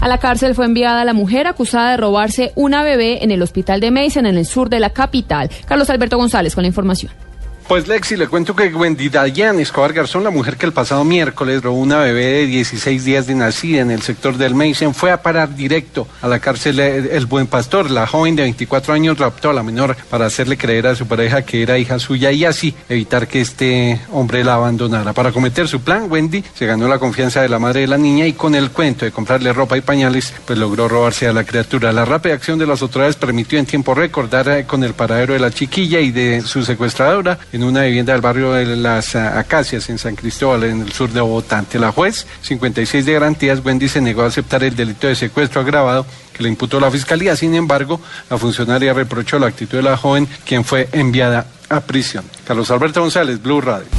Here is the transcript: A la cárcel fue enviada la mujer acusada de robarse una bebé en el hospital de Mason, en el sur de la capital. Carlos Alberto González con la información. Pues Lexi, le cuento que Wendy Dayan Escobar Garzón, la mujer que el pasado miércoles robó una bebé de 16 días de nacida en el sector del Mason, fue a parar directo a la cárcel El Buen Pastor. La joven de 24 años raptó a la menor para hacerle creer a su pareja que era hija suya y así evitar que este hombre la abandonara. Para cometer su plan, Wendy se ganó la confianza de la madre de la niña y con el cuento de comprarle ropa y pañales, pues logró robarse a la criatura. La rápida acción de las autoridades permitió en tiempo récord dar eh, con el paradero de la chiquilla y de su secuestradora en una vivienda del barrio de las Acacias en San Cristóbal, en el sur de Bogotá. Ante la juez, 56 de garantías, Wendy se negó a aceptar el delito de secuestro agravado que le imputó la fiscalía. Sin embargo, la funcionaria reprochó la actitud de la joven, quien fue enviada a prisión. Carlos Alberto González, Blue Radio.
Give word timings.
A 0.00 0.08
la 0.08 0.18
cárcel 0.18 0.54
fue 0.54 0.64
enviada 0.64 1.04
la 1.04 1.12
mujer 1.12 1.46
acusada 1.46 1.90
de 1.90 1.96
robarse 1.96 2.52
una 2.54 2.84
bebé 2.84 3.24
en 3.24 3.30
el 3.30 3.42
hospital 3.42 3.80
de 3.80 3.90
Mason, 3.90 4.26
en 4.26 4.36
el 4.36 4.46
sur 4.46 4.68
de 4.70 4.80
la 4.80 4.90
capital. 4.90 5.50
Carlos 5.66 5.90
Alberto 5.90 6.16
González 6.16 6.54
con 6.54 6.62
la 6.62 6.68
información. 6.68 7.10
Pues 7.68 7.86
Lexi, 7.86 8.16
le 8.16 8.28
cuento 8.28 8.56
que 8.56 8.74
Wendy 8.74 9.10
Dayan 9.10 9.60
Escobar 9.60 9.92
Garzón, 9.92 10.24
la 10.24 10.30
mujer 10.30 10.56
que 10.56 10.64
el 10.64 10.72
pasado 10.72 11.04
miércoles 11.04 11.62
robó 11.62 11.78
una 11.78 11.98
bebé 11.98 12.24
de 12.24 12.46
16 12.46 13.04
días 13.04 13.26
de 13.26 13.34
nacida 13.34 13.82
en 13.82 13.90
el 13.90 14.00
sector 14.00 14.38
del 14.38 14.54
Mason, 14.54 14.94
fue 14.94 15.10
a 15.10 15.20
parar 15.20 15.54
directo 15.54 16.08
a 16.22 16.28
la 16.28 16.38
cárcel 16.40 16.80
El 16.80 17.26
Buen 17.26 17.46
Pastor. 17.46 17.90
La 17.90 18.06
joven 18.06 18.36
de 18.36 18.42
24 18.44 18.94
años 18.94 19.18
raptó 19.18 19.50
a 19.50 19.52
la 19.52 19.62
menor 19.62 19.98
para 20.08 20.24
hacerle 20.24 20.56
creer 20.56 20.86
a 20.86 20.94
su 20.94 21.06
pareja 21.06 21.42
que 21.42 21.62
era 21.62 21.76
hija 21.76 21.98
suya 21.98 22.32
y 22.32 22.46
así 22.46 22.74
evitar 22.88 23.28
que 23.28 23.42
este 23.42 24.00
hombre 24.12 24.44
la 24.44 24.54
abandonara. 24.54 25.12
Para 25.12 25.30
cometer 25.30 25.68
su 25.68 25.82
plan, 25.82 26.10
Wendy 26.10 26.42
se 26.54 26.64
ganó 26.64 26.88
la 26.88 26.98
confianza 26.98 27.42
de 27.42 27.50
la 27.50 27.58
madre 27.58 27.82
de 27.82 27.88
la 27.88 27.98
niña 27.98 28.26
y 28.26 28.32
con 28.32 28.54
el 28.54 28.70
cuento 28.70 29.04
de 29.04 29.12
comprarle 29.12 29.52
ropa 29.52 29.76
y 29.76 29.82
pañales, 29.82 30.32
pues 30.46 30.58
logró 30.58 30.88
robarse 30.88 31.28
a 31.28 31.34
la 31.34 31.44
criatura. 31.44 31.92
La 31.92 32.06
rápida 32.06 32.32
acción 32.32 32.58
de 32.58 32.66
las 32.66 32.80
autoridades 32.80 33.16
permitió 33.16 33.58
en 33.58 33.66
tiempo 33.66 33.94
récord 33.94 34.30
dar 34.30 34.48
eh, 34.48 34.64
con 34.64 34.82
el 34.84 34.94
paradero 34.94 35.34
de 35.34 35.40
la 35.40 35.50
chiquilla 35.50 36.00
y 36.00 36.12
de 36.12 36.40
su 36.40 36.64
secuestradora 36.64 37.38
en 37.58 37.64
una 37.64 37.82
vivienda 37.82 38.12
del 38.12 38.22
barrio 38.22 38.52
de 38.52 38.76
las 38.76 39.16
Acacias 39.16 39.90
en 39.90 39.98
San 39.98 40.14
Cristóbal, 40.14 40.62
en 40.62 40.82
el 40.82 40.92
sur 40.92 41.10
de 41.10 41.20
Bogotá. 41.20 41.58
Ante 41.58 41.80
la 41.80 41.90
juez, 41.90 42.24
56 42.42 43.04
de 43.04 43.12
garantías, 43.12 43.64
Wendy 43.64 43.88
se 43.88 44.00
negó 44.00 44.22
a 44.22 44.26
aceptar 44.26 44.62
el 44.62 44.76
delito 44.76 45.08
de 45.08 45.16
secuestro 45.16 45.60
agravado 45.60 46.06
que 46.32 46.44
le 46.44 46.50
imputó 46.50 46.78
la 46.78 46.88
fiscalía. 46.88 47.34
Sin 47.34 47.56
embargo, 47.56 48.00
la 48.30 48.38
funcionaria 48.38 48.92
reprochó 48.92 49.40
la 49.40 49.48
actitud 49.48 49.78
de 49.78 49.82
la 49.82 49.96
joven, 49.96 50.28
quien 50.46 50.64
fue 50.64 50.88
enviada 50.92 51.46
a 51.68 51.80
prisión. 51.80 52.24
Carlos 52.46 52.70
Alberto 52.70 53.00
González, 53.00 53.42
Blue 53.42 53.60
Radio. 53.60 53.97